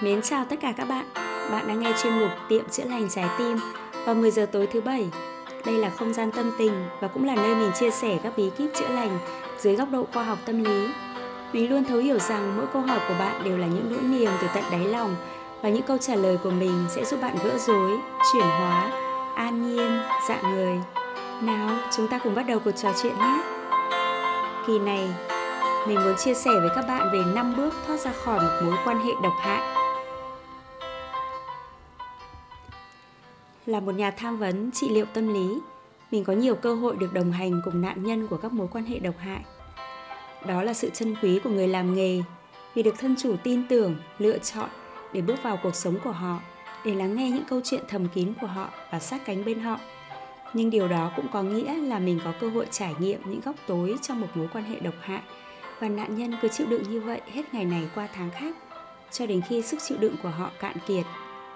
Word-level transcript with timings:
Mến 0.00 0.22
chào 0.22 0.44
tất 0.44 0.56
cả 0.60 0.72
các 0.76 0.88
bạn. 0.88 1.06
Bạn 1.50 1.68
đang 1.68 1.80
nghe 1.80 1.92
chuyên 2.02 2.20
mục 2.20 2.30
Tiệm 2.48 2.68
chữa 2.68 2.84
lành 2.84 3.08
trái 3.08 3.28
tim 3.38 3.56
vào 4.04 4.14
10 4.14 4.30
giờ 4.30 4.46
tối 4.52 4.66
thứ 4.66 4.80
bảy. 4.80 5.08
Đây 5.66 5.74
là 5.74 5.90
không 5.90 6.14
gian 6.14 6.32
tâm 6.32 6.52
tình 6.58 6.72
và 7.00 7.08
cũng 7.08 7.24
là 7.24 7.34
nơi 7.34 7.54
mình 7.54 7.70
chia 7.80 7.90
sẻ 7.90 8.18
các 8.22 8.32
bí 8.36 8.50
kíp 8.58 8.70
chữa 8.74 8.88
lành 8.88 9.18
dưới 9.58 9.76
góc 9.76 9.88
độ 9.90 10.06
khoa 10.12 10.24
học 10.24 10.38
tâm 10.46 10.64
lý. 10.64 10.88
Mình 11.52 11.70
luôn 11.70 11.84
thấu 11.84 11.98
hiểu 11.98 12.18
rằng 12.18 12.56
mỗi 12.56 12.66
câu 12.72 12.82
hỏi 12.82 12.98
của 13.08 13.14
bạn 13.18 13.44
đều 13.44 13.58
là 13.58 13.66
những 13.66 13.86
nỗi 13.90 14.02
niềm 14.02 14.30
từ 14.40 14.46
tận 14.54 14.64
đáy 14.70 14.84
lòng 14.84 15.16
và 15.62 15.68
những 15.68 15.82
câu 15.82 15.98
trả 15.98 16.14
lời 16.14 16.38
của 16.42 16.50
mình 16.50 16.84
sẽ 16.88 17.04
giúp 17.04 17.20
bạn 17.22 17.36
gỡ 17.44 17.58
rối, 17.58 17.98
chuyển 18.32 18.46
hóa, 18.46 18.90
an 19.34 19.66
nhiên, 19.66 20.00
dạng 20.28 20.54
người. 20.54 20.80
Nào, 21.40 21.70
chúng 21.96 22.08
ta 22.08 22.18
cùng 22.18 22.34
bắt 22.34 22.42
đầu 22.42 22.58
cuộc 22.58 22.70
trò 22.70 22.92
chuyện 23.02 23.18
nhé. 23.18 23.42
Kỳ 24.66 24.78
này, 24.78 25.08
mình 25.86 26.04
muốn 26.04 26.14
chia 26.16 26.34
sẻ 26.34 26.50
với 26.50 26.70
các 26.74 26.84
bạn 26.88 27.08
về 27.12 27.18
5 27.34 27.54
bước 27.56 27.74
thoát 27.86 28.00
ra 28.00 28.12
khỏi 28.12 28.40
một 28.40 28.60
mối 28.64 28.76
quan 28.84 28.98
hệ 28.98 29.12
độc 29.22 29.34
hại. 29.40 29.85
Là 33.66 33.80
một 33.80 33.92
nhà 33.92 34.10
tham 34.10 34.38
vấn 34.38 34.70
trị 34.70 34.88
liệu 34.88 35.06
tâm 35.14 35.34
lý, 35.34 35.58
mình 36.10 36.24
có 36.24 36.32
nhiều 36.32 36.54
cơ 36.54 36.74
hội 36.74 36.96
được 36.96 37.12
đồng 37.12 37.32
hành 37.32 37.60
cùng 37.64 37.80
nạn 37.80 38.04
nhân 38.04 38.26
của 38.26 38.36
các 38.36 38.52
mối 38.52 38.68
quan 38.72 38.84
hệ 38.84 38.98
độc 38.98 39.14
hại. 39.18 39.40
Đó 40.46 40.62
là 40.62 40.74
sự 40.74 40.90
chân 40.90 41.14
quý 41.22 41.40
của 41.44 41.50
người 41.50 41.68
làm 41.68 41.94
nghề 41.94 42.22
vì 42.74 42.82
được 42.82 42.94
thân 42.98 43.16
chủ 43.18 43.36
tin 43.42 43.68
tưởng, 43.68 43.96
lựa 44.18 44.38
chọn 44.38 44.70
để 45.12 45.20
bước 45.20 45.42
vào 45.42 45.58
cuộc 45.62 45.74
sống 45.74 45.98
của 46.04 46.10
họ, 46.10 46.40
để 46.84 46.94
lắng 46.94 47.16
nghe 47.16 47.30
những 47.30 47.44
câu 47.48 47.60
chuyện 47.64 47.80
thầm 47.88 48.08
kín 48.08 48.32
của 48.40 48.46
họ 48.46 48.70
và 48.92 48.98
sát 48.98 49.24
cánh 49.24 49.44
bên 49.44 49.60
họ. 49.60 49.80
Nhưng 50.54 50.70
điều 50.70 50.88
đó 50.88 51.12
cũng 51.16 51.28
có 51.32 51.42
nghĩa 51.42 51.74
là 51.74 51.98
mình 51.98 52.20
có 52.24 52.32
cơ 52.40 52.48
hội 52.48 52.66
trải 52.70 52.94
nghiệm 52.98 53.20
những 53.24 53.40
góc 53.44 53.54
tối 53.66 53.96
trong 54.02 54.20
một 54.20 54.28
mối 54.34 54.48
quan 54.52 54.64
hệ 54.64 54.80
độc 54.80 54.94
hại 55.00 55.22
và 55.80 55.88
nạn 55.88 56.16
nhân 56.16 56.36
cứ 56.42 56.48
chịu 56.48 56.66
đựng 56.66 56.82
như 56.82 57.00
vậy 57.00 57.20
hết 57.32 57.54
ngày 57.54 57.64
này 57.64 57.88
qua 57.94 58.08
tháng 58.14 58.30
khác 58.30 58.56
cho 59.10 59.26
đến 59.26 59.40
khi 59.48 59.62
sức 59.62 59.78
chịu 59.82 59.98
đựng 59.98 60.14
của 60.22 60.28
họ 60.28 60.50
cạn 60.60 60.76
kiệt, 60.86 61.04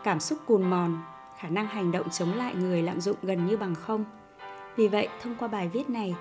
cảm 0.04 0.20
xúc 0.20 0.38
cùn 0.46 0.70
mòn 0.70 1.02
khả 1.40 1.48
năng 1.48 1.66
hành 1.66 1.92
động 1.92 2.10
chống 2.10 2.34
lại 2.34 2.54
người 2.54 2.82
lạm 2.82 3.00
dụng 3.00 3.16
gần 3.22 3.46
như 3.46 3.56
bằng 3.56 3.74
không. 3.74 4.04
Vì 4.76 4.88
vậy, 4.88 5.08
thông 5.22 5.34
qua 5.38 5.48
bài 5.48 5.68
viết 5.68 5.90
này, 5.90 6.14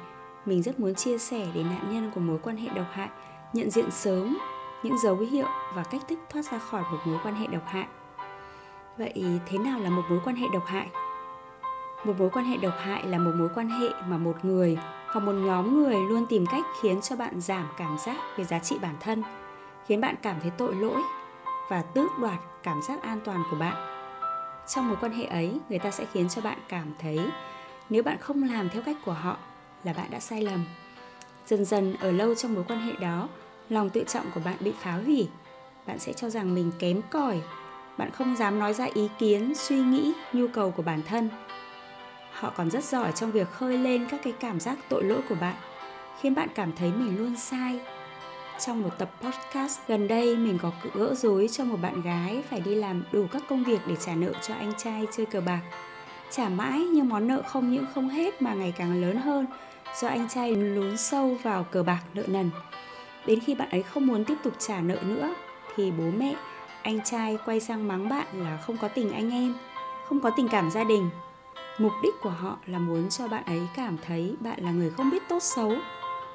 mình 0.46 0.62
rất 0.62 0.80
muốn 0.80 0.96
chia 0.96 1.18
sẻ 1.18 1.48
đến 1.54 1.68
nạn 1.70 1.94
nhân 1.94 2.12
của 2.16 2.22
mối 2.22 2.40
quan 2.44 2.58
hệ 2.58 2.70
độc 2.76 2.86
hại 2.92 3.10
nhận 3.54 3.70
diện 3.70 3.92
sớm 3.92 4.38
những 4.84 4.98
dấu 4.98 5.18
hiệu 5.18 5.46
và 5.76 5.84
cách 5.84 6.02
thức 6.08 6.20
thoát 6.30 6.46
ra 6.46 6.60
khỏi 6.60 6.82
một 6.92 6.98
mối 7.06 7.20
quan 7.24 7.36
hệ 7.36 7.48
độc 7.48 7.64
hại. 7.68 7.88
Vậy 8.98 9.24
thế 9.46 9.58
nào 9.58 9.80
là 9.80 9.90
một 9.90 10.02
mối 10.10 10.20
quan 10.26 10.36
hệ 10.36 10.48
độc 10.54 10.66
hại? 10.66 10.88
Một 12.06 12.14
mối 12.20 12.30
quan 12.30 12.46
hệ 12.46 12.58
độc 12.58 12.74
hại 12.80 13.08
là 13.08 13.18
một 13.18 13.32
mối 13.36 13.50
quan 13.56 13.70
hệ 13.70 13.90
mà 14.08 14.18
một 14.18 14.46
người 14.46 14.78
hoặc 15.08 15.20
một 15.20 15.34
nhóm 15.34 15.84
người 15.84 15.96
luôn 15.96 16.26
tìm 16.30 16.46
cách 16.46 16.66
khiến 16.82 17.02
cho 17.02 17.16
bạn 17.16 17.42
giảm 17.42 17.68
cảm 17.78 17.98
giác 17.98 18.18
về 18.38 18.44
giá 18.44 18.60
trị 18.60 18.78
bản 18.82 18.96
thân, 19.00 19.24
khiến 19.88 20.02
bạn 20.02 20.16
cảm 20.22 20.36
thấy 20.42 20.52
tội 20.58 20.76
lỗi 20.76 21.02
và 21.70 21.82
tước 21.82 22.12
đoạt 22.20 22.40
cảm 22.64 22.82
giác 22.82 23.02
an 23.02 23.20
toàn 23.26 23.44
của 23.52 23.58
bạn 23.58 23.99
trong 24.68 24.88
mối 24.88 24.98
quan 25.02 25.12
hệ 25.12 25.26
ấy, 25.26 25.60
người 25.70 25.80
ta 25.80 25.92
sẽ 25.92 26.06
khiến 26.14 26.30
cho 26.30 26.42
bạn 26.42 26.58
cảm 26.70 26.94
thấy 27.00 27.20
nếu 27.90 28.04
bạn 28.04 28.18
không 28.18 28.44
làm 28.44 28.70
theo 28.70 28.82
cách 28.82 28.98
của 29.06 29.14
họ 29.14 29.38
là 29.84 29.94
bạn 29.94 30.12
đã 30.12 30.20
sai 30.20 30.42
lầm. 30.42 30.66
Dần 31.46 31.66
dần, 31.66 31.96
ở 32.00 32.12
lâu 32.12 32.36
trong 32.36 32.54
mối 32.54 32.64
quan 32.68 32.82
hệ 32.82 32.94
đó, 33.02 33.30
lòng 33.70 33.90
tự 33.90 34.04
trọng 34.08 34.32
của 34.32 34.42
bạn 34.46 34.56
bị 34.60 34.74
phá 34.80 34.92
hủy. 34.92 35.28
Bạn 35.88 36.00
sẽ 36.00 36.14
cho 36.14 36.30
rằng 36.30 36.56
mình 36.56 36.72
kém 36.80 37.02
cỏi. 37.10 37.42
Bạn 37.98 38.12
không 38.12 38.36
dám 38.36 38.60
nói 38.60 38.74
ra 38.74 38.88
ý 38.94 39.10
kiến, 39.20 39.56
suy 39.56 39.80
nghĩ, 39.80 40.14
nhu 40.34 40.48
cầu 40.48 40.72
của 40.72 40.84
bản 40.84 41.02
thân. 41.08 41.30
Họ 42.32 42.54
còn 42.58 42.70
rất 42.70 42.84
giỏi 42.84 43.12
trong 43.12 43.32
việc 43.32 43.52
khơi 43.52 43.78
lên 43.78 44.08
các 44.12 44.22
cái 44.24 44.34
cảm 44.40 44.60
giác 44.60 44.78
tội 44.90 45.04
lỗi 45.04 45.22
của 45.30 45.36
bạn, 45.36 45.56
khiến 46.22 46.36
bạn 46.36 46.50
cảm 46.56 46.72
thấy 46.76 46.92
mình 46.92 47.18
luôn 47.18 47.36
sai 47.36 47.80
trong 48.60 48.82
một 48.82 48.90
tập 48.98 49.12
podcast 49.22 49.80
gần 49.88 50.08
đây, 50.08 50.36
mình 50.36 50.58
có 50.62 50.72
gỡ 50.94 51.16
rối 51.16 51.50
cho 51.52 51.64
một 51.64 51.78
bạn 51.82 52.02
gái 52.02 52.44
phải 52.50 52.60
đi 52.60 52.76
làm 52.76 53.04
đủ 53.12 53.26
các 53.32 53.44
công 53.50 53.64
việc 53.64 53.80
để 53.88 53.96
trả 53.96 54.16
nợ 54.16 54.32
cho 54.48 54.54
anh 54.54 54.72
trai 54.78 55.08
chơi 55.12 55.26
cờ 55.26 55.42
bạc. 55.42 55.62
Trả 56.32 56.50
mãi 56.50 56.80
nhưng 56.80 57.10
món 57.10 57.28
nợ 57.28 57.42
không 57.48 57.72
những 57.72 57.86
không 57.96 58.10
hết 58.10 58.42
mà 58.42 58.54
ngày 58.54 58.74
càng 58.78 59.02
lớn 59.02 59.18
hơn, 59.18 59.46
do 60.02 60.08
anh 60.08 60.30
trai 60.30 60.56
lún 60.56 60.98
sâu 60.98 61.38
vào 61.44 61.64
cờ 61.64 61.84
bạc 61.84 62.02
nợ 62.14 62.24
nần. 62.28 62.50
Đến 63.26 63.40
khi 63.40 63.56
bạn 63.56 63.70
ấy 63.70 63.84
không 63.84 64.08
muốn 64.08 64.26
tiếp 64.26 64.36
tục 64.44 64.54
trả 64.60 64.82
nợ 64.82 64.98
nữa, 65.04 65.36
thì 65.76 65.92
bố 65.92 66.04
mẹ, 66.18 66.36
anh 66.82 67.00
trai 67.04 67.38
quay 67.46 67.60
sang 67.60 67.88
mắng 67.88 68.10
bạn 68.10 68.28
là 68.34 68.58
không 68.58 68.78
có 68.78 68.88
tình 68.88 69.12
anh 69.12 69.32
em, 69.32 69.56
không 70.06 70.20
có 70.20 70.30
tình 70.30 70.48
cảm 70.48 70.72
gia 70.72 70.84
đình. 70.84 71.10
Mục 71.78 71.92
đích 72.04 72.14
của 72.22 72.30
họ 72.30 72.58
là 72.66 72.80
muốn 72.80 73.10
cho 73.10 73.28
bạn 73.28 73.44
ấy 73.46 73.62
cảm 73.76 73.98
thấy 74.06 74.36
bạn 74.40 74.60
là 74.64 74.72
người 74.72 74.90
không 74.90 75.10
biết 75.10 75.24
tốt 75.30 75.44
xấu 75.44 75.76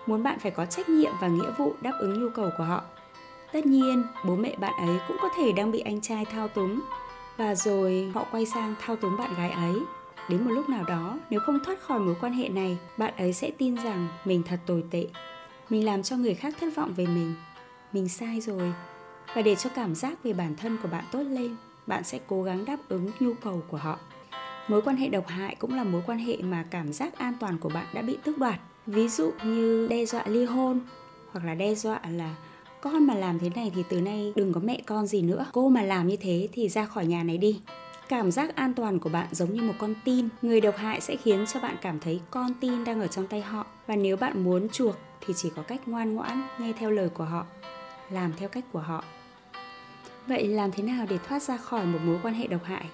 muốn 0.06 0.22
bạn 0.22 0.38
phải 0.38 0.50
có 0.50 0.66
trách 0.66 0.88
nhiệm 0.88 1.12
và 1.20 1.28
nghĩa 1.28 1.50
vụ 1.58 1.74
đáp 1.80 1.92
ứng 2.00 2.20
nhu 2.20 2.30
cầu 2.30 2.50
của 2.58 2.64
họ. 2.64 2.82
Tất 3.52 3.66
nhiên, 3.66 4.04
bố 4.26 4.36
mẹ 4.36 4.56
bạn 4.56 4.72
ấy 4.88 4.98
cũng 5.08 5.16
có 5.22 5.28
thể 5.36 5.52
đang 5.52 5.72
bị 5.72 5.80
anh 5.80 6.00
trai 6.00 6.24
thao 6.24 6.48
túng. 6.48 6.80
Và 7.36 7.54
rồi 7.54 8.10
họ 8.14 8.26
quay 8.30 8.46
sang 8.46 8.74
thao 8.80 8.96
túng 8.96 9.16
bạn 9.16 9.34
gái 9.36 9.50
ấy. 9.50 9.74
Đến 10.28 10.44
một 10.44 10.50
lúc 10.50 10.68
nào 10.68 10.84
đó, 10.84 11.18
nếu 11.30 11.40
không 11.40 11.58
thoát 11.64 11.80
khỏi 11.80 11.98
mối 11.98 12.14
quan 12.20 12.32
hệ 12.32 12.48
này, 12.48 12.78
bạn 12.96 13.14
ấy 13.16 13.32
sẽ 13.32 13.50
tin 13.58 13.74
rằng 13.74 14.08
mình 14.24 14.42
thật 14.42 14.60
tồi 14.66 14.84
tệ. 14.90 15.06
Mình 15.70 15.84
làm 15.84 16.02
cho 16.02 16.16
người 16.16 16.34
khác 16.34 16.54
thất 16.60 16.76
vọng 16.76 16.92
về 16.96 17.06
mình. 17.06 17.34
Mình 17.92 18.08
sai 18.08 18.40
rồi. 18.40 18.72
Và 19.34 19.42
để 19.42 19.54
cho 19.54 19.70
cảm 19.74 19.94
giác 19.94 20.22
về 20.22 20.32
bản 20.32 20.56
thân 20.56 20.78
của 20.82 20.88
bạn 20.88 21.04
tốt 21.12 21.22
lên, 21.22 21.56
bạn 21.86 22.04
sẽ 22.04 22.18
cố 22.26 22.42
gắng 22.42 22.64
đáp 22.64 22.76
ứng 22.88 23.10
nhu 23.20 23.34
cầu 23.34 23.62
của 23.68 23.76
họ. 23.76 23.98
Mối 24.68 24.82
quan 24.82 24.96
hệ 24.96 25.08
độc 25.08 25.26
hại 25.26 25.54
cũng 25.54 25.74
là 25.74 25.84
mối 25.84 26.02
quan 26.06 26.18
hệ 26.18 26.36
mà 26.42 26.64
cảm 26.70 26.92
giác 26.92 27.18
an 27.18 27.34
toàn 27.40 27.58
của 27.58 27.68
bạn 27.68 27.86
đã 27.92 28.02
bị 28.02 28.18
tước 28.24 28.38
đoạt 28.38 28.60
ví 28.86 29.08
dụ 29.08 29.32
như 29.44 29.86
đe 29.90 30.04
dọa 30.04 30.22
ly 30.26 30.44
hôn, 30.44 30.80
hoặc 31.32 31.44
là 31.44 31.54
đe 31.54 31.74
dọa 31.74 32.00
là 32.10 32.34
con 32.80 33.06
mà 33.06 33.14
làm 33.14 33.38
thế 33.38 33.50
này 33.54 33.72
thì 33.74 33.82
từ 33.88 34.00
nay 34.00 34.32
đừng 34.36 34.52
có 34.52 34.60
mẹ 34.64 34.80
con 34.86 35.06
gì 35.06 35.22
nữa. 35.22 35.46
Cô 35.52 35.68
mà 35.68 35.82
làm 35.82 36.08
như 36.08 36.16
thế 36.16 36.48
thì 36.52 36.68
ra 36.68 36.84
khỏi 36.84 37.06
nhà 37.06 37.22
này 37.22 37.38
đi. 37.38 37.60
Cảm 38.08 38.30
giác 38.30 38.56
an 38.56 38.74
toàn 38.74 38.98
của 38.98 39.08
bạn 39.08 39.26
giống 39.30 39.54
như 39.54 39.62
một 39.62 39.74
con 39.78 39.94
tin. 40.04 40.28
Người 40.42 40.60
độc 40.60 40.76
hại 40.76 41.00
sẽ 41.00 41.16
khiến 41.16 41.44
cho 41.46 41.60
bạn 41.60 41.76
cảm 41.82 42.00
thấy 42.00 42.20
con 42.30 42.54
tin 42.60 42.84
đang 42.84 43.00
ở 43.00 43.06
trong 43.06 43.26
tay 43.26 43.40
họ. 43.40 43.66
Và 43.86 43.96
nếu 43.96 44.16
bạn 44.16 44.44
muốn 44.44 44.68
chuộc 44.68 44.96
thì 45.20 45.34
chỉ 45.36 45.50
có 45.56 45.62
cách 45.62 45.88
ngoan 45.88 46.14
ngoãn 46.14 46.42
nghe 46.58 46.72
theo 46.72 46.90
lời 46.90 47.08
của 47.08 47.24
họ, 47.24 47.46
làm 48.10 48.32
theo 48.36 48.48
cách 48.48 48.64
của 48.72 48.78
họ. 48.78 49.04
Vậy 50.26 50.48
làm 50.48 50.72
thế 50.72 50.82
nào 50.82 51.06
để 51.10 51.18
thoát 51.28 51.42
ra 51.42 51.56
khỏi 51.56 51.86
một 51.86 51.98
mối 52.04 52.18
quan 52.22 52.34
hệ 52.34 52.46
độc 52.46 52.64
hại? 52.64 52.84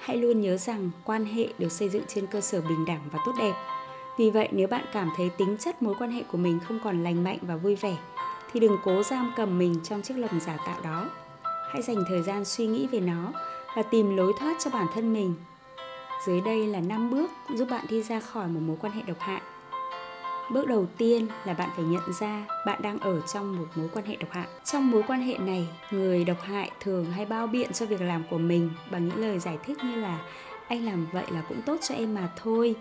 Hãy 0.00 0.16
luôn 0.16 0.40
nhớ 0.40 0.56
rằng 0.56 0.90
quan 1.04 1.24
hệ 1.24 1.48
được 1.58 1.72
xây 1.72 1.88
dựng 1.88 2.02
trên 2.08 2.26
cơ 2.26 2.40
sở 2.40 2.60
bình 2.60 2.84
đẳng 2.84 3.00
và 3.12 3.18
tốt 3.26 3.32
đẹp 3.38 3.52
vì 4.16 4.30
vậy 4.30 4.48
nếu 4.52 4.68
bạn 4.68 4.84
cảm 4.92 5.10
thấy 5.16 5.30
tính 5.30 5.56
chất 5.58 5.82
mối 5.82 5.94
quan 5.98 6.10
hệ 6.10 6.22
của 6.22 6.38
mình 6.38 6.60
không 6.60 6.78
còn 6.84 7.02
lành 7.04 7.24
mạnh 7.24 7.38
và 7.42 7.56
vui 7.56 7.74
vẻ 7.74 7.96
thì 8.52 8.60
đừng 8.60 8.76
cố 8.84 9.02
giam 9.02 9.32
cầm 9.36 9.58
mình 9.58 9.74
trong 9.84 10.02
chiếc 10.02 10.14
lồng 10.18 10.40
giả 10.40 10.56
tạo 10.66 10.76
đó. 10.84 11.08
Hãy 11.72 11.82
dành 11.82 12.04
thời 12.08 12.22
gian 12.22 12.44
suy 12.44 12.66
nghĩ 12.66 12.86
về 12.86 13.00
nó 13.00 13.32
và 13.76 13.82
tìm 13.82 14.16
lối 14.16 14.32
thoát 14.40 14.56
cho 14.64 14.70
bản 14.70 14.86
thân 14.94 15.12
mình. 15.12 15.34
Dưới 16.26 16.40
đây 16.40 16.66
là 16.66 16.80
5 16.80 17.10
bước 17.10 17.30
giúp 17.54 17.68
bạn 17.70 17.86
đi 17.88 18.02
ra 18.02 18.20
khỏi 18.20 18.48
một 18.48 18.60
mối 18.60 18.76
quan 18.80 18.92
hệ 18.92 19.02
độc 19.06 19.20
hại. 19.20 19.40
Bước 20.50 20.66
đầu 20.66 20.86
tiên 20.98 21.26
là 21.44 21.54
bạn 21.54 21.70
phải 21.76 21.84
nhận 21.84 22.12
ra 22.20 22.46
bạn 22.66 22.82
đang 22.82 22.98
ở 22.98 23.20
trong 23.20 23.58
một 23.58 23.66
mối 23.74 23.88
quan 23.92 24.04
hệ 24.04 24.16
độc 24.16 24.30
hại. 24.30 24.46
Trong 24.64 24.90
mối 24.90 25.02
quan 25.06 25.20
hệ 25.20 25.38
này, 25.38 25.68
người 25.90 26.24
độc 26.24 26.40
hại 26.42 26.70
thường 26.80 27.04
hay 27.04 27.26
bao 27.26 27.46
biện 27.46 27.72
cho 27.72 27.86
việc 27.86 28.00
làm 28.00 28.22
của 28.30 28.38
mình 28.38 28.70
bằng 28.90 29.08
những 29.08 29.20
lời 29.20 29.38
giải 29.38 29.58
thích 29.64 29.78
như 29.84 29.94
là 29.94 30.18
anh 30.68 30.84
làm 30.84 31.06
vậy 31.12 31.24
là 31.30 31.42
cũng 31.48 31.62
tốt 31.62 31.76
cho 31.80 31.94
em 31.94 32.14
mà 32.14 32.28
thôi 32.36 32.74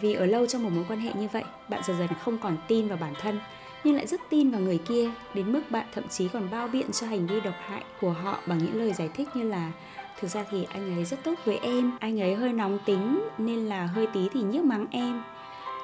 vì 0.00 0.14
ở 0.14 0.26
lâu 0.26 0.46
trong 0.46 0.62
một 0.62 0.70
mối 0.74 0.84
quan 0.88 1.00
hệ 1.00 1.12
như 1.14 1.28
vậy, 1.32 1.44
bạn 1.68 1.82
dần 1.84 1.98
dần 1.98 2.08
không 2.22 2.38
còn 2.38 2.56
tin 2.68 2.88
vào 2.88 2.98
bản 3.00 3.14
thân, 3.20 3.40
nhưng 3.84 3.96
lại 3.96 4.06
rất 4.06 4.20
tin 4.30 4.50
vào 4.50 4.60
người 4.60 4.78
kia, 4.78 5.10
đến 5.34 5.52
mức 5.52 5.62
bạn 5.70 5.86
thậm 5.94 6.08
chí 6.08 6.28
còn 6.28 6.50
bao 6.50 6.68
biện 6.68 6.92
cho 6.92 7.06
hành 7.06 7.26
vi 7.26 7.40
độc 7.40 7.54
hại 7.60 7.82
của 8.00 8.10
họ 8.10 8.38
bằng 8.46 8.58
những 8.58 8.78
lời 8.78 8.92
giải 8.92 9.10
thích 9.14 9.28
như 9.34 9.42
là, 9.42 9.72
thực 10.20 10.28
ra 10.28 10.44
thì 10.50 10.66
anh 10.70 10.94
ấy 10.94 11.04
rất 11.04 11.24
tốt 11.24 11.34
với 11.44 11.58
em, 11.58 11.92
anh 12.00 12.20
ấy 12.20 12.34
hơi 12.34 12.52
nóng 12.52 12.78
tính 12.84 13.28
nên 13.38 13.58
là 13.58 13.86
hơi 13.86 14.06
tí 14.06 14.28
thì 14.32 14.40
nhức 14.42 14.64
mắng 14.64 14.86
em. 14.90 15.22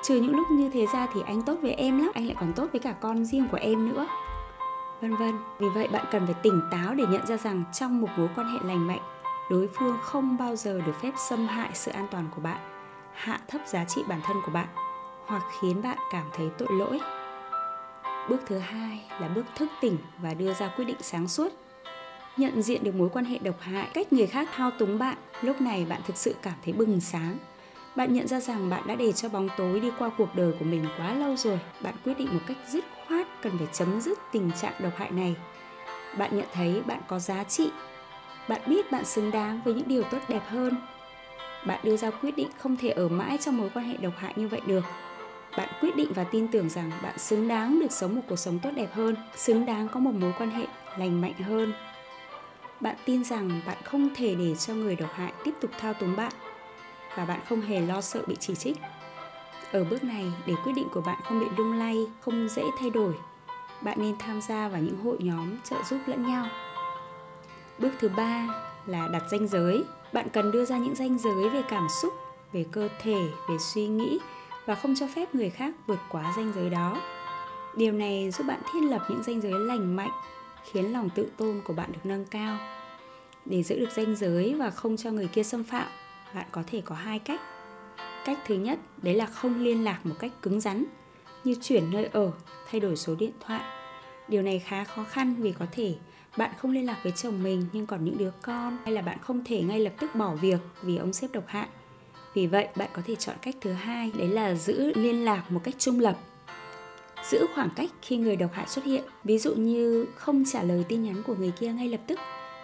Trừ 0.02 0.14
những 0.20 0.36
lúc 0.36 0.46
như 0.50 0.70
thế 0.70 0.86
ra 0.92 1.06
thì 1.14 1.20
anh 1.26 1.42
tốt 1.42 1.58
với 1.62 1.72
em 1.72 1.98
lắm, 1.98 2.10
anh 2.14 2.26
lại 2.26 2.36
còn 2.40 2.52
tốt 2.52 2.68
với 2.72 2.80
cả 2.80 2.94
con 3.00 3.24
riêng 3.24 3.46
của 3.50 3.58
em 3.60 3.88
nữa. 3.88 4.06
Vân 5.00 5.16
vân. 5.16 5.32
Vì 5.58 5.68
vậy 5.68 5.88
bạn 5.88 6.04
cần 6.10 6.26
phải 6.26 6.34
tỉnh 6.42 6.60
táo 6.70 6.94
để 6.94 7.04
nhận 7.10 7.26
ra 7.26 7.36
rằng 7.36 7.64
trong 7.72 8.00
một 8.00 8.08
mối 8.16 8.28
quan 8.36 8.46
hệ 8.52 8.58
lành 8.62 8.86
mạnh, 8.86 9.00
đối 9.50 9.68
phương 9.78 9.96
không 10.02 10.36
bao 10.36 10.56
giờ 10.56 10.80
được 10.86 10.92
phép 11.02 11.12
xâm 11.28 11.46
hại 11.46 11.70
sự 11.74 11.90
an 11.90 12.06
toàn 12.10 12.24
của 12.34 12.40
bạn 12.40 12.73
hạ 13.14 13.40
thấp 13.48 13.60
giá 13.66 13.84
trị 13.84 14.02
bản 14.08 14.20
thân 14.24 14.36
của 14.46 14.52
bạn 14.52 14.68
hoặc 15.26 15.42
khiến 15.60 15.82
bạn 15.82 15.98
cảm 16.12 16.26
thấy 16.36 16.48
tội 16.58 16.68
lỗi. 16.70 17.00
Bước 18.28 18.40
thứ 18.46 18.58
hai 18.58 19.04
là 19.20 19.28
bước 19.28 19.46
thức 19.54 19.68
tỉnh 19.80 19.98
và 20.18 20.34
đưa 20.34 20.54
ra 20.54 20.68
quyết 20.68 20.84
định 20.84 20.96
sáng 21.00 21.28
suốt. 21.28 21.52
Nhận 22.36 22.62
diện 22.62 22.84
được 22.84 22.94
mối 22.94 23.08
quan 23.12 23.24
hệ 23.24 23.38
độc 23.38 23.60
hại 23.60 23.88
cách 23.94 24.12
người 24.12 24.26
khác 24.26 24.48
thao 24.56 24.70
túng 24.70 24.98
bạn, 24.98 25.16
lúc 25.42 25.60
này 25.60 25.86
bạn 25.88 26.00
thực 26.06 26.16
sự 26.16 26.34
cảm 26.42 26.54
thấy 26.64 26.72
bừng 26.72 27.00
sáng. 27.00 27.36
Bạn 27.96 28.12
nhận 28.12 28.28
ra 28.28 28.40
rằng 28.40 28.70
bạn 28.70 28.86
đã 28.86 28.94
để 28.94 29.12
cho 29.12 29.28
bóng 29.28 29.48
tối 29.56 29.80
đi 29.80 29.90
qua 29.98 30.10
cuộc 30.18 30.34
đời 30.34 30.52
của 30.58 30.64
mình 30.64 30.86
quá 30.98 31.14
lâu 31.14 31.36
rồi. 31.36 31.60
Bạn 31.80 31.94
quyết 32.04 32.18
định 32.18 32.28
một 32.32 32.40
cách 32.46 32.56
dứt 32.68 32.84
khoát 33.06 33.26
cần 33.42 33.58
phải 33.58 33.68
chấm 33.72 34.00
dứt 34.00 34.18
tình 34.32 34.50
trạng 34.60 34.72
độc 34.78 34.92
hại 34.96 35.10
này. 35.10 35.36
Bạn 36.18 36.36
nhận 36.36 36.46
thấy 36.52 36.82
bạn 36.86 37.00
có 37.08 37.18
giá 37.18 37.44
trị. 37.44 37.70
Bạn 38.48 38.60
biết 38.66 38.92
bạn 38.92 39.04
xứng 39.04 39.30
đáng 39.30 39.60
với 39.64 39.74
những 39.74 39.88
điều 39.88 40.02
tốt 40.02 40.18
đẹp 40.28 40.42
hơn 40.48 40.76
bạn 41.66 41.80
đưa 41.82 41.96
ra 41.96 42.10
quyết 42.10 42.36
định 42.36 42.48
không 42.58 42.76
thể 42.76 42.88
ở 42.88 43.08
mãi 43.08 43.38
trong 43.40 43.56
mối 43.56 43.70
quan 43.74 43.84
hệ 43.88 43.96
độc 43.96 44.12
hại 44.16 44.32
như 44.36 44.48
vậy 44.48 44.60
được. 44.66 44.84
Bạn 45.56 45.68
quyết 45.80 45.96
định 45.96 46.12
và 46.14 46.24
tin 46.24 46.48
tưởng 46.48 46.68
rằng 46.68 46.90
bạn 47.02 47.18
xứng 47.18 47.48
đáng 47.48 47.80
được 47.80 47.92
sống 47.92 48.14
một 48.14 48.22
cuộc 48.28 48.36
sống 48.36 48.58
tốt 48.58 48.70
đẹp 48.76 48.94
hơn, 48.94 49.16
xứng 49.36 49.66
đáng 49.66 49.88
có 49.88 50.00
một 50.00 50.14
mối 50.14 50.32
quan 50.38 50.50
hệ 50.50 50.66
lành 50.98 51.20
mạnh 51.20 51.34
hơn. 51.34 51.72
Bạn 52.80 52.96
tin 53.04 53.24
rằng 53.24 53.60
bạn 53.66 53.76
không 53.84 54.08
thể 54.14 54.34
để 54.34 54.54
cho 54.54 54.74
người 54.74 54.96
độc 54.96 55.10
hại 55.14 55.32
tiếp 55.44 55.54
tục 55.60 55.70
thao 55.78 55.94
túng 55.94 56.16
bạn 56.16 56.32
và 57.16 57.24
bạn 57.24 57.40
không 57.48 57.60
hề 57.60 57.80
lo 57.80 58.00
sợ 58.00 58.22
bị 58.26 58.36
chỉ 58.40 58.54
trích. 58.54 58.76
Ở 59.72 59.84
bước 59.84 60.04
này, 60.04 60.32
để 60.46 60.54
quyết 60.64 60.72
định 60.72 60.88
của 60.92 61.00
bạn 61.00 61.20
không 61.24 61.40
bị 61.40 61.46
lung 61.56 61.78
lay, 61.78 62.06
không 62.20 62.48
dễ 62.48 62.62
thay 62.80 62.90
đổi, 62.90 63.14
bạn 63.80 63.98
nên 64.00 64.18
tham 64.18 64.40
gia 64.40 64.68
vào 64.68 64.80
những 64.80 65.04
hội 65.04 65.16
nhóm 65.20 65.56
trợ 65.64 65.76
giúp 65.90 65.98
lẫn 66.06 66.26
nhau. 66.26 66.46
Bước 67.78 67.90
thứ 67.98 68.08
ba 68.08 68.48
là 68.86 69.08
đặt 69.08 69.22
ranh 69.30 69.48
giới 69.48 69.84
bạn 70.14 70.28
cần 70.32 70.50
đưa 70.50 70.64
ra 70.64 70.78
những 70.78 70.94
ranh 70.94 71.18
giới 71.18 71.48
về 71.48 71.62
cảm 71.68 71.86
xúc, 72.02 72.12
về 72.52 72.64
cơ 72.72 72.88
thể, 73.02 73.28
về 73.48 73.56
suy 73.58 73.86
nghĩ 73.86 74.18
và 74.66 74.74
không 74.74 74.94
cho 74.94 75.06
phép 75.14 75.34
người 75.34 75.50
khác 75.50 75.74
vượt 75.86 75.98
quá 76.10 76.32
ranh 76.36 76.52
giới 76.56 76.70
đó. 76.70 77.02
Điều 77.76 77.92
này 77.92 78.30
giúp 78.30 78.46
bạn 78.46 78.60
thiết 78.72 78.80
lập 78.80 79.02
những 79.08 79.22
ranh 79.22 79.40
giới 79.40 79.52
lành 79.52 79.96
mạnh, 79.96 80.10
khiến 80.72 80.92
lòng 80.92 81.10
tự 81.14 81.28
tôn 81.36 81.60
của 81.64 81.72
bạn 81.72 81.92
được 81.92 82.00
nâng 82.04 82.24
cao. 82.24 82.58
Để 83.44 83.62
giữ 83.62 83.80
được 83.80 83.90
ranh 83.96 84.16
giới 84.16 84.54
và 84.54 84.70
không 84.70 84.96
cho 84.96 85.10
người 85.10 85.28
kia 85.32 85.42
xâm 85.42 85.64
phạm, 85.64 85.88
bạn 86.34 86.46
có 86.52 86.62
thể 86.66 86.82
có 86.84 86.94
hai 86.94 87.18
cách. 87.18 87.40
Cách 88.24 88.38
thứ 88.46 88.54
nhất, 88.54 88.78
đấy 89.02 89.14
là 89.14 89.26
không 89.26 89.60
liên 89.60 89.84
lạc 89.84 90.06
một 90.06 90.14
cách 90.18 90.32
cứng 90.42 90.60
rắn, 90.60 90.84
như 91.44 91.54
chuyển 91.62 91.90
nơi 91.90 92.04
ở, 92.04 92.32
thay 92.70 92.80
đổi 92.80 92.96
số 92.96 93.14
điện 93.14 93.32
thoại. 93.40 93.62
Điều 94.28 94.42
này 94.42 94.58
khá 94.58 94.84
khó 94.84 95.04
khăn 95.04 95.34
vì 95.38 95.52
có 95.52 95.66
thể 95.72 95.94
bạn 96.38 96.50
không 96.58 96.70
liên 96.70 96.86
lạc 96.86 96.98
với 97.02 97.12
chồng 97.12 97.42
mình 97.42 97.66
nhưng 97.72 97.86
còn 97.86 98.04
những 98.04 98.18
đứa 98.18 98.30
con 98.42 98.78
hay 98.84 98.94
là 98.94 99.02
bạn 99.02 99.18
không 99.22 99.44
thể 99.44 99.62
ngay 99.62 99.80
lập 99.80 99.92
tức 100.00 100.14
bỏ 100.14 100.34
việc 100.34 100.58
vì 100.82 100.96
ông 100.96 101.12
sếp 101.12 101.32
độc 101.32 101.44
hại. 101.46 101.68
Vì 102.34 102.46
vậy 102.46 102.68
bạn 102.76 102.88
có 102.92 103.02
thể 103.06 103.14
chọn 103.14 103.36
cách 103.42 103.54
thứ 103.60 103.72
hai 103.72 104.12
đấy 104.18 104.28
là 104.28 104.54
giữ 104.54 104.92
liên 104.94 105.24
lạc 105.24 105.52
một 105.52 105.60
cách 105.64 105.74
trung 105.78 106.00
lập. 106.00 106.16
Giữ 107.30 107.46
khoảng 107.54 107.70
cách 107.76 107.90
khi 108.02 108.16
người 108.16 108.36
độc 108.36 108.50
hại 108.52 108.66
xuất 108.68 108.84
hiện. 108.84 109.04
Ví 109.24 109.38
dụ 109.38 109.54
như 109.54 110.06
không 110.16 110.44
trả 110.52 110.62
lời 110.62 110.84
tin 110.88 111.02
nhắn 111.02 111.22
của 111.26 111.34
người 111.34 111.52
kia 111.60 111.72
ngay 111.72 111.88
lập 111.88 112.00
tức 112.06 112.18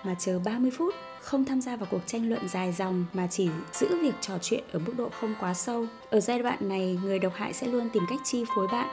mà 0.05 0.15
chờ 0.15 0.41
30 0.45 0.71
phút 0.71 0.95
không 1.21 1.45
tham 1.45 1.61
gia 1.61 1.77
vào 1.77 1.89
cuộc 1.91 2.01
tranh 2.07 2.29
luận 2.29 2.49
dài 2.49 2.73
dòng 2.73 3.05
mà 3.13 3.27
chỉ 3.27 3.49
giữ 3.73 4.03
việc 4.03 4.15
trò 4.21 4.39
chuyện 4.43 4.65
ở 4.73 4.79
mức 4.79 4.93
độ 4.97 5.09
không 5.21 5.35
quá 5.41 5.55
sâu. 5.55 5.87
Ở 6.11 6.21
giai 6.21 6.39
đoạn 6.39 6.69
này, 6.69 6.99
người 7.03 7.19
độc 7.19 7.33
hại 7.35 7.53
sẽ 7.53 7.67
luôn 7.67 7.91
tìm 7.93 8.03
cách 8.11 8.19
chi 8.25 8.45
phối 8.55 8.67
bạn, 8.73 8.89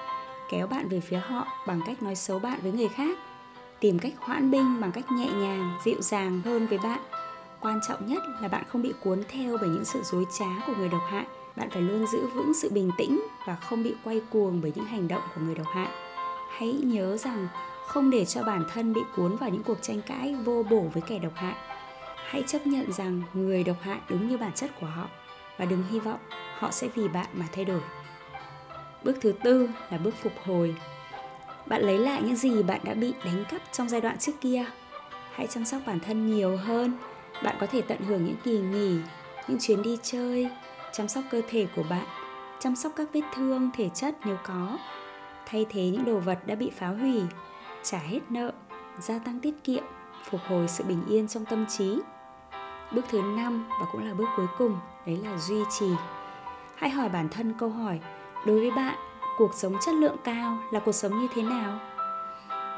kéo 0.52 0.68
bạn 0.68 0.88
về 0.90 1.00
phía 1.00 1.18
họ 1.18 1.48
bằng 1.68 1.82
cách 1.86 2.04
nói 2.04 2.16
xấu 2.16 2.40
bạn 2.40 2.60
với 2.64 2.72
người 2.72 2.88
khác, 2.88 3.18
tìm 3.80 4.00
cách 4.00 4.14
hoãn 4.20 4.52
binh 4.52 4.82
bằng 4.82 4.92
cách 4.92 5.12
nhẹ 5.12 5.26
nhàng, 5.26 5.78
dịu 5.86 6.02
dàng 6.02 6.42
hơn 6.46 6.68
với 6.68 6.78
bạn. 6.78 7.00
Quan 7.60 7.80
trọng 7.88 8.08
nhất 8.08 8.24
là 8.42 8.48
bạn 8.48 8.64
không 8.68 8.82
bị 8.82 8.94
cuốn 9.04 9.24
theo 9.30 9.58
bởi 9.62 9.70
những 9.70 9.86
sự 9.86 10.02
dối 10.04 10.26
trá 10.40 10.50
của 10.68 10.74
người 10.78 10.90
độc 10.90 11.02
hại. 11.10 11.26
Bạn 11.56 11.70
phải 11.70 11.82
luôn 11.82 12.08
giữ 12.08 12.28
vững 12.28 12.54
sự 12.54 12.70
bình 12.70 12.92
tĩnh 12.98 13.22
và 13.48 13.56
không 13.56 13.84
bị 13.84 13.96
quay 14.04 14.22
cuồng 14.30 14.62
bởi 14.62 14.72
những 14.76 14.86
hành 14.86 15.08
động 15.08 15.22
của 15.36 15.42
người 15.42 15.56
độc 15.56 15.68
hại. 15.74 15.90
Hãy 16.52 16.74
nhớ 16.84 17.18
rằng 17.18 17.48
không 17.88 18.10
để 18.10 18.26
cho 18.26 18.44
bản 18.44 18.64
thân 18.74 18.94
bị 18.94 19.02
cuốn 19.16 19.36
vào 19.36 19.50
những 19.50 19.64
cuộc 19.64 19.78
tranh 19.82 20.02
cãi 20.02 20.36
vô 20.46 20.64
bổ 20.70 20.86
với 20.94 21.04
kẻ 21.08 21.20
độc 21.20 21.34
hại 21.36 21.56
hãy 22.28 22.44
chấp 22.48 22.68
nhận 22.68 22.92
rằng 22.92 23.22
người 23.34 23.64
độc 23.64 23.78
hại 23.82 24.00
đúng 24.10 24.28
như 24.28 24.38
bản 24.38 24.52
chất 24.54 24.70
của 24.80 24.88
họ 24.88 25.10
và 25.58 25.66
đừng 25.66 25.84
hy 25.92 26.00
vọng 26.00 26.20
họ 26.58 26.72
sẽ 26.72 26.88
vì 26.96 27.08
bạn 27.08 27.28
mà 27.34 27.46
thay 27.52 27.66
đổi 27.66 27.82
bước 29.04 29.18
thứ 29.22 29.34
tư 29.44 29.70
là 29.90 29.98
bước 29.98 30.14
phục 30.22 30.34
hồi 30.46 30.76
bạn 31.70 31.82
lấy 31.82 31.98
lại 31.98 32.22
những 32.22 32.36
gì 32.36 32.64
bạn 32.64 32.82
đã 32.84 32.94
bị 32.94 33.14
đánh 33.26 33.44
cắp 33.52 33.62
trong 33.72 33.90
giai 33.90 34.02
đoạn 34.02 34.18
trước 34.18 34.32
kia. 34.42 34.66
Hãy 35.32 35.48
chăm 35.48 35.66
sóc 35.66 35.82
bản 35.86 36.00
thân 36.00 36.36
nhiều 36.36 36.58
hơn. 36.58 36.94
Bạn 37.44 37.56
có 37.60 37.68
thể 37.68 37.82
tận 37.82 37.98
hưởng 38.02 38.26
những 38.26 38.36
kỳ 38.44 38.60
nghỉ, 38.60 38.98
những 39.48 39.58
chuyến 39.62 39.82
đi 39.82 39.98
chơi, 40.04 40.50
chăm 40.92 41.08
sóc 41.08 41.24
cơ 41.32 41.42
thể 41.50 41.68
của 41.76 41.84
bạn, 41.90 42.06
chăm 42.60 42.76
sóc 42.76 42.92
các 42.96 43.08
vết 43.14 43.22
thương, 43.36 43.70
thể 43.74 43.90
chất 43.90 44.16
nếu 44.26 44.38
có. 44.44 44.78
Thay 45.46 45.66
thế 45.70 45.82
những 45.82 46.06
đồ 46.06 46.20
vật 46.20 46.40
đã 46.46 46.56
bị 46.56 46.72
phá 46.76 46.88
hủy, 46.88 47.22
trả 47.84 47.98
hết 47.98 48.20
nợ, 48.30 48.52
gia 49.00 49.20
tăng 49.20 49.40
tiết 49.40 49.64
kiệm, 49.64 49.84
phục 50.30 50.42
hồi 50.48 50.68
sự 50.68 50.84
bình 50.84 51.04
yên 51.10 51.28
trong 51.28 51.46
tâm 51.46 51.66
trí. 51.66 52.00
Bước 52.92 53.06
thứ 53.10 53.22
năm, 53.22 53.66
và 53.70 53.86
cũng 53.92 54.08
là 54.08 54.14
bước 54.14 54.28
cuối 54.38 54.48
cùng, 54.58 54.80
đấy 55.06 55.20
là 55.24 55.38
duy 55.38 55.60
trì. 55.80 55.90
Hãy 56.76 56.90
hỏi 56.90 57.10
bản 57.10 57.30
thân 57.30 57.54
câu 57.60 57.70
hỏi, 57.70 58.00
đối 58.46 58.60
với 58.60 58.72
bạn 58.72 58.96
cuộc 59.38 59.54
sống 59.54 59.76
chất 59.86 59.96
lượng 59.96 60.16
cao 60.24 60.58
là 60.72 60.80
cuộc 60.80 60.92
sống 60.92 61.20
như 61.20 61.28
thế 61.36 61.42
nào? 61.42 61.80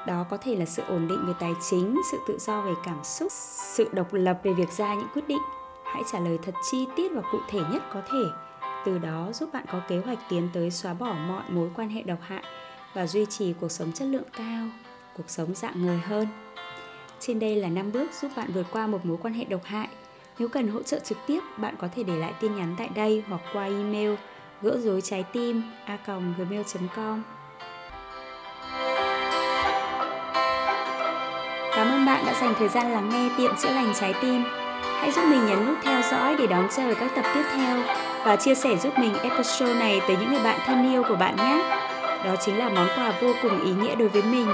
Đó 0.08 0.26
có 0.30 0.38
thể 0.38 0.56
là 0.56 0.66
sự 0.66 0.84
ổn 0.88 1.08
định 1.08 1.26
về 1.28 1.34
tài 1.40 1.54
chính 1.70 2.02
sự 2.12 2.18
tự 2.28 2.38
do 2.40 2.62
về 2.62 2.74
cảm 2.84 3.04
xúc 3.04 3.32
sự 3.76 3.90
độc 3.92 4.14
lập 4.14 4.40
về 4.44 4.54
việc 4.54 4.72
ra 4.72 4.94
những 4.94 5.08
quyết 5.14 5.28
định. 5.28 5.42
Hãy 5.84 6.04
trả 6.12 6.20
lời 6.20 6.40
thật 6.44 6.54
chi 6.72 6.86
tiết 6.96 7.12
và 7.16 7.22
cụ 7.32 7.38
thể 7.50 7.60
nhất 7.72 7.84
có 7.94 8.02
thể. 8.12 8.24
Từ 8.86 8.98
đó 8.98 9.30
giúp 9.34 9.50
bạn 9.54 9.66
có 9.72 9.82
kế 9.88 9.98
hoạch 9.98 10.20
tiến 10.30 10.50
tới 10.54 10.72
xóa 10.72 10.94
bỏ 10.94 11.14
mọi 11.28 11.44
mối 11.50 11.70
quan 11.76 11.90
hệ 11.90 12.04
độc 12.04 12.20
hại 12.22 12.44
và 12.94 13.08
duy 13.08 13.26
trì 13.26 13.54
cuộc 13.54 13.72
sống 13.72 13.92
chất 13.92 14.06
lượng 14.06 14.30
cao 14.38 14.68
cuộc 15.18 15.30
sống 15.30 15.56
dạng 15.56 15.82
người 15.82 15.98
hơn. 15.98 16.28
Trên 17.20 17.40
đây 17.40 17.56
là 17.56 17.70
5 17.70 17.92
bước 17.92 18.14
giúp 18.22 18.32
bạn 18.36 18.52
vượt 18.54 18.66
qua 18.72 18.88
một 18.88 19.06
mối 19.06 19.18
quan 19.22 19.34
hệ 19.34 19.46
độc 19.46 19.64
hại. 19.64 19.88
Nếu 20.40 20.48
cần 20.48 20.68
hỗ 20.68 20.84
trợ 20.84 21.00
trực 21.00 21.18
tiếp, 21.28 21.40
bạn 21.58 21.76
có 21.80 21.88
thể 21.96 22.04
để 22.04 22.16
lại 22.16 22.34
tin 22.40 22.56
nhắn 22.56 22.76
tại 22.78 22.90
đây 22.96 23.24
hoặc 23.28 23.42
qua 23.54 23.64
email 23.64 24.14
gỡ 24.62 24.78
rối 24.84 25.02
trái 25.02 25.24
tim, 25.34 25.62
a 25.86 25.98
gmail.com 26.06 27.24
Cảm 31.76 31.88
ơn 31.88 32.06
bạn 32.06 32.24
đã 32.26 32.34
dành 32.42 32.54
thời 32.60 32.68
gian 32.68 32.92
lắng 32.92 33.10
nghe 33.10 33.30
tiệm 33.38 33.56
chữa 33.56 33.70
lành 33.70 33.94
trái 34.00 34.14
tim. 34.22 34.44
Hãy 34.82 35.12
giúp 35.12 35.22
mình 35.30 35.46
nhấn 35.46 35.66
nút 35.66 35.78
theo 35.84 36.02
dõi 36.12 36.36
để 36.40 36.48
đón 36.48 36.68
chờ 36.78 36.94
các 37.00 37.12
tập 37.16 37.26
tiếp 37.34 37.44
theo 37.52 37.78
và 38.26 38.36
chia 38.36 38.56
sẻ 38.56 38.78
giúp 38.78 38.94
mình 39.00 39.14
episode 39.24 39.74
này 39.74 40.02
tới 40.08 40.18
những 40.20 40.32
người 40.32 40.44
bạn 40.44 40.60
thân 40.66 40.92
yêu 40.92 41.04
của 41.10 41.16
bạn 41.16 41.36
nhé. 41.36 41.62
Đó 42.26 42.36
chính 42.46 42.58
là 42.58 42.70
món 42.70 42.88
quà 42.96 43.14
vô 43.22 43.34
cùng 43.42 43.66
ý 43.66 43.72
nghĩa 43.72 43.96
đối 43.96 44.08
với 44.08 44.22
mình. 44.22 44.48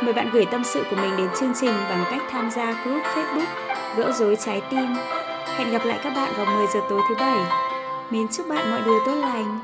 Mời 0.00 0.12
bạn 0.12 0.30
gửi 0.32 0.44
tâm 0.44 0.64
sự 0.64 0.84
của 0.90 0.96
mình 0.96 1.16
đến 1.16 1.28
chương 1.40 1.52
trình 1.60 1.74
bằng 1.88 2.04
cách 2.10 2.22
tham 2.30 2.50
gia 2.50 2.84
group 2.84 3.02
Facebook 3.02 3.46
Gỡ 3.96 4.12
rối 4.12 4.36
trái 4.36 4.62
tim. 4.70 4.94
Hẹn 5.56 5.70
gặp 5.70 5.84
lại 5.84 5.98
các 6.04 6.12
bạn 6.16 6.32
vào 6.36 6.46
10 6.56 6.66
giờ 6.66 6.80
tối 6.88 7.00
thứ 7.08 7.14
bảy. 7.14 7.66
Mến 8.10 8.28
chúc 8.28 8.48
bạn 8.48 8.70
mọi 8.70 8.82
điều 8.84 8.98
tốt 9.06 9.14
lành. 9.14 9.60